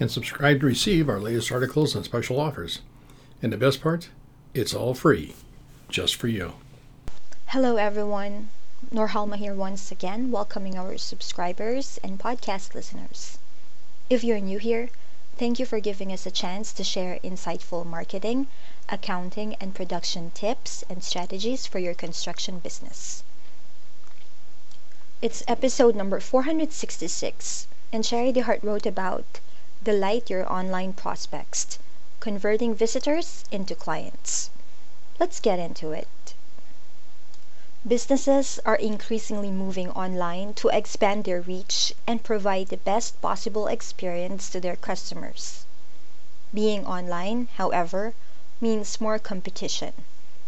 [0.00, 2.80] and subscribe to receive our latest articles and special offers.
[3.40, 4.08] And the best part,
[4.52, 5.34] it's all free,
[5.88, 6.54] just for you.
[7.46, 8.48] Hello, everyone.
[8.92, 13.38] Norhalma here once again, welcoming our subscribers and podcast listeners.
[14.10, 14.90] If you're new here,
[15.36, 18.48] thank you for giving us a chance to share insightful marketing,
[18.88, 23.22] accounting, and production tips and strategies for your construction business.
[25.22, 29.40] It's episode number 466, and Sharie DeHart wrote about
[29.84, 31.78] Delight Your Online Prospects
[32.18, 34.48] Converting Visitors into Clients.
[35.20, 36.32] Let's get into it.
[37.86, 44.48] Businesses are increasingly moving online to expand their reach and provide the best possible experience
[44.48, 45.66] to their customers.
[46.54, 48.14] Being online, however,
[48.62, 49.92] means more competition.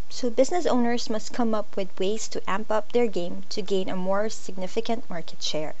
[0.09, 3.87] So business owners must come up with ways to amp up their game to gain
[3.87, 5.75] a more significant market share.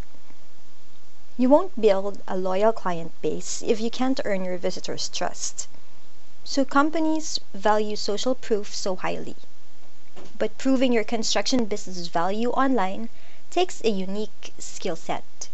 [1.39, 5.67] You won't build a loyal client base if you can't earn your visitors' trust.
[6.43, 9.35] So companies value social proof so highly.
[10.39, 13.09] But proving your construction business value online
[13.51, 15.47] takes a unique skill set,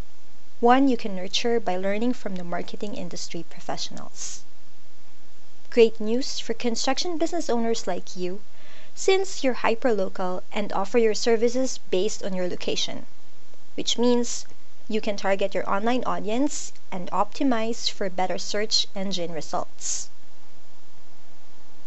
[0.61, 4.43] one you can nurture by learning from the marketing industry professionals.
[5.69, 8.41] Great news for construction business owners like you
[8.95, 13.05] since you're hyperlocal and offer your services based on your location,
[13.75, 14.45] which means
[14.94, 20.09] you can target your online audience and optimize for better search engine results.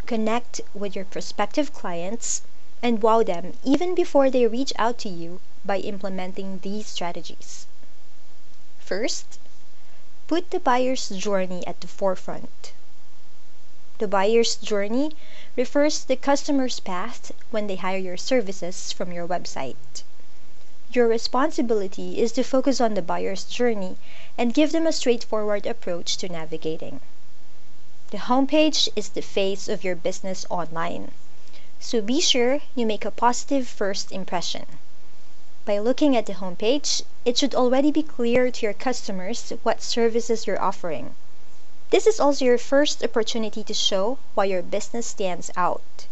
[0.07, 2.43] Connect with your prospective clients
[2.83, 7.67] and wow them even before they reach out to you by implementing these strategies.
[8.80, 9.39] First,
[10.27, 12.73] put the buyer's journey at the forefront.
[13.98, 15.13] The buyer's journey
[15.55, 20.03] refers to the customer's path when they hire your services from your website.
[20.96, 23.98] Your responsibility is to focus on the buyer's journey
[24.39, 27.02] and give them a straightforward approach to navigating.
[28.12, 31.11] The homepage is the face of your business online,
[31.79, 34.64] so be sure you make a positive first impression.
[35.67, 40.46] By looking at the homepage, it should already be clear to your customers what services
[40.46, 41.14] you're offering.
[41.90, 46.06] This is also your first opportunity to show why your business stands out.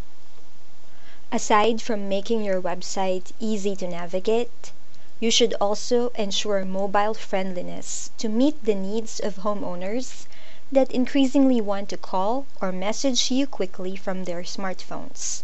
[1.37, 4.71] Aside from making your website easy to navigate,
[5.19, 10.27] you should also ensure mobile friendliness to meet the needs of homeowners
[10.71, 15.43] that increasingly want to call or message you quickly from their smartphones.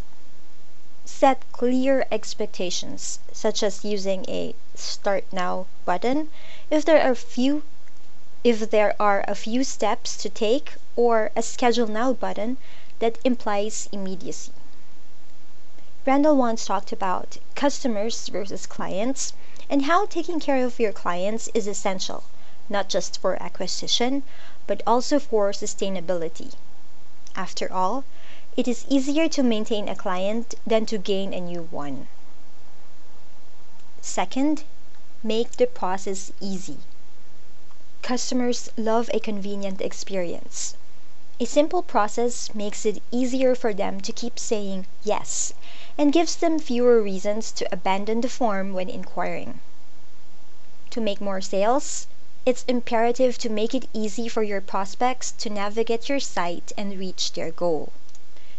[1.04, 6.30] Set clear expectations, such as using a Start Now button
[6.70, 7.64] if there are few
[8.44, 12.58] if there are a few steps to take or a Schedule Now button
[13.00, 14.52] that implies immediacy.
[16.06, 19.34] Randal once talked about customers versus clients
[19.68, 22.24] and how taking care of your clients is essential,
[22.70, 24.22] not just for acquisition,
[24.66, 26.54] but also for sustainability.
[27.36, 28.04] After all,
[28.56, 32.08] it is easier to maintain a client than to gain a new one.
[34.00, 34.64] Second,
[35.22, 36.78] make the process easy.
[38.00, 40.76] Customers love a convenient experience.
[41.42, 45.54] A simple process makes it easier for them to keep saying yes
[45.96, 49.60] and gives them fewer reasons to abandon the form when inquiring.
[50.90, 52.06] To make more sales,
[52.44, 57.32] it's imperative to make it easy for your prospects to navigate your site and reach
[57.32, 57.94] their goal.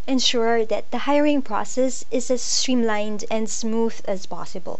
[0.08, 4.80] Ensure that the hiring process is as streamlined and smooth as possible.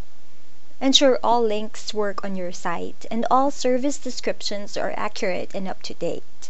[0.82, 5.84] Ensure all links work on your site and all service descriptions are accurate and up
[5.84, 6.50] to date.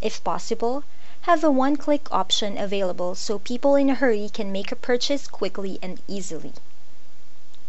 [0.00, 0.82] If possible,
[1.22, 5.28] have a one click option available so people in a hurry can make a purchase
[5.28, 6.52] quickly and easily.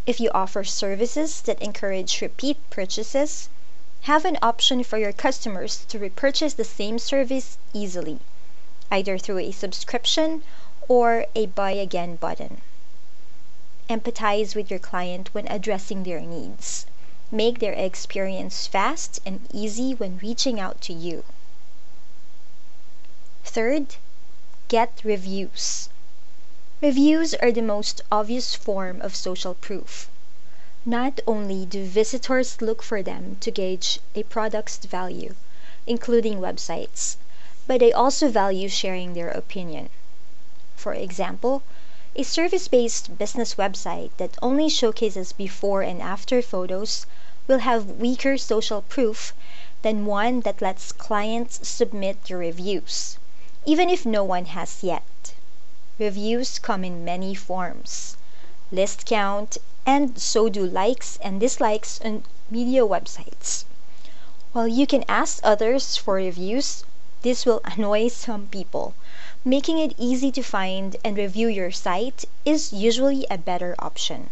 [0.07, 3.49] If you offer services that encourage repeat purchases,
[4.09, 8.19] have an option for your customers to repurchase the same service easily,
[8.91, 10.43] either through a subscription
[10.87, 12.61] or a buy again button.
[13.87, 16.87] Empathize with your client when addressing their needs.
[17.31, 21.23] Make their experience fast and easy when reaching out to you.
[23.45, 23.95] Third,
[24.67, 25.87] get reviews.
[26.81, 30.09] Reviews are the most obvious form of social proof.
[30.83, 35.35] Not only do visitors look for them to gauge a product's value,
[35.87, 37.15] including websites,
[37.65, 39.89] but they also value sharing their opinion.
[40.75, 41.61] For example,
[42.15, 47.05] a service based business website that only showcases before and after photos
[47.47, 49.33] will have weaker social proof
[49.81, 53.17] than one that lets clients submit their reviews,
[53.65, 55.33] even if no one has yet.
[55.97, 58.17] Reviews come in many forms
[58.71, 63.65] list count, and so do likes and dislikes on media websites.
[64.53, 66.83] While you can ask others for reviews,
[67.21, 68.93] this will annoy some people
[69.47, 74.31] making it easy to find and review your site is usually a better option.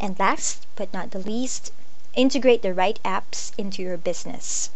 [0.00, 1.70] And last but not the least,
[2.14, 4.70] integrate the right apps into your business.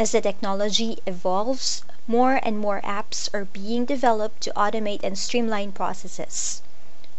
[0.00, 5.72] As the technology evolves, more and more apps are being developed to automate and streamline
[5.72, 6.62] processes.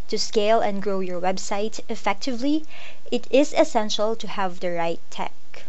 [0.08, 2.66] To scale and grow your website effectively,
[3.12, 5.66] it is essential to have the right tech.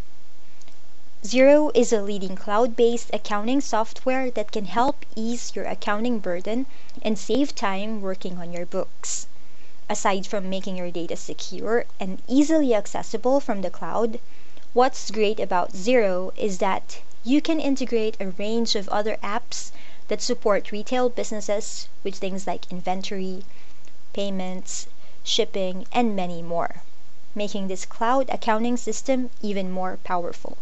[1.23, 6.65] Xero is a leading cloud based accounting software that can help ease your accounting burden
[7.03, 9.27] and save time working on your books.
[9.87, 14.19] Aside from making your data secure and easily accessible from the cloud,
[14.75, 19.71] what's great about Xero is that you can integrate a range of other apps
[20.09, 23.45] that support retail businesses with things like inventory,
[24.15, 24.87] payments,
[25.23, 26.83] shipping, and many more,
[27.35, 30.57] making this cloud accounting system even more powerful.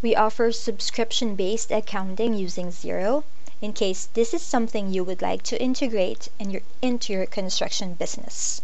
[0.00, 3.24] We offer subscription based accounting using Xero
[3.60, 7.94] in case this is something you would like to integrate in your, into your construction
[7.94, 8.62] business.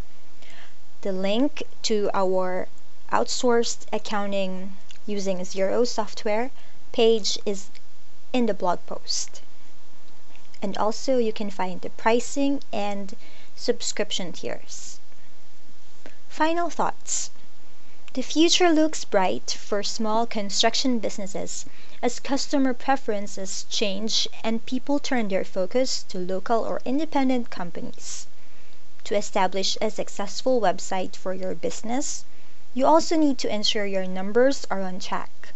[1.03, 2.69] The link to our
[3.13, 4.77] outsourced accounting
[5.07, 6.51] using Xero software
[6.93, 7.71] page is
[8.33, 9.41] in the blog post.
[10.61, 13.15] And also, you can find the pricing and
[13.55, 14.99] subscription tiers.
[16.29, 17.31] Final thoughts.
[18.15, 21.67] The future looks bright for small construction businesses
[22.03, 28.27] as customer preferences change and people turn their focus to local or independent companies.
[29.05, 32.25] To establish a successful website for your business,
[32.77, 35.49] you also need to ensure your numbers are on track.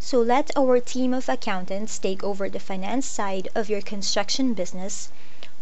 [0.00, 5.10] So let our team of accountants take over the finance side of your construction business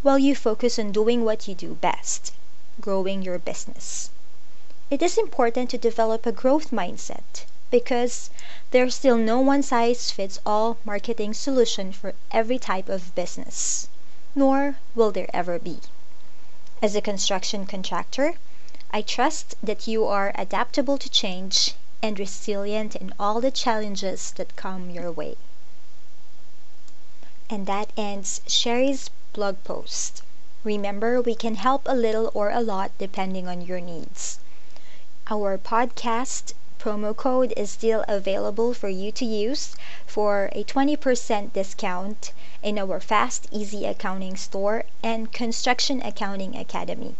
[0.02, 2.32] while you focus on doing what you do best
[2.80, 4.10] growing your business
[4.90, 8.28] it is important to develop a growth mindset because
[8.72, 13.88] there's still no one size fits all marketing solution for every type of business,
[14.34, 15.78] nor will there ever be.
[16.82, 18.34] As a construction contractor,
[18.92, 24.56] I trust that you are adaptable to change and resilient in all the challenges that
[24.56, 25.36] come your way.
[27.48, 30.22] And that ends Sharie's blog post.
[30.64, 34.40] Remember, we can help a little or a lot depending on your needs.
[35.28, 42.32] Our podcast promo code is still available for you to use for a 20% discount
[42.60, 47.14] in our Fast Easy Accounting Store and Construction Accounting Academy.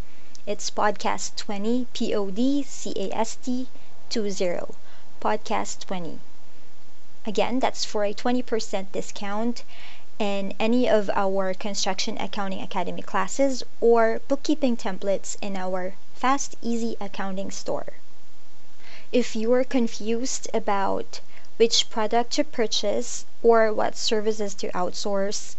[0.53, 3.69] It's podcast 20 P O D C A S T
[4.09, 4.59] 20
[5.21, 6.19] podcast 20.
[7.25, 9.63] Again, that's for a 20% discount
[10.19, 16.97] in any of our Construction Accounting Academy classes or bookkeeping templates in our Fast Easy
[17.01, 17.93] Accounting Store.
[19.13, 21.21] If you are confused about
[21.59, 25.55] which product to purchase or what services to outsource,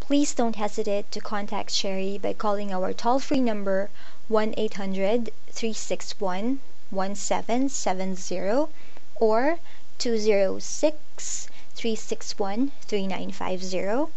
[0.00, 3.90] please don't hesitate to contact Sharie by calling our toll free number
[4.28, 8.72] 1 800 361 1770
[9.16, 9.58] or
[9.98, 14.10] 206 361 3950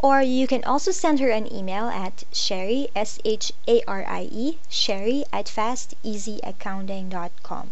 [0.00, 7.70] or you can also send her an email at sharie s-h-a-r-i-e sharie at fasteasyaccounting.com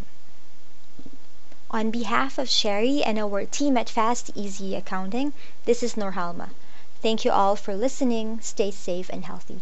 [1.73, 5.33] on behalf of Sharie and our team at Fast Easy Accounting,
[5.65, 6.51] this is Norhalma.
[7.01, 8.39] Thank you all for listening.
[8.41, 9.61] Stay safe and healthy.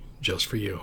[0.21, 0.81] just for you.